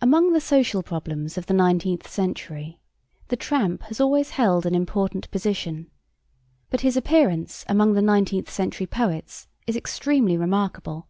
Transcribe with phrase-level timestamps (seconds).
[0.00, 2.80] Among the social problems of the nineteenth century
[3.28, 5.90] the tramp has always held an important position,
[6.70, 11.08] but his appearance among the nineteenth century poets is extremely remarkable.